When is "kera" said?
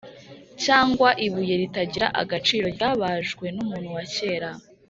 4.15-4.49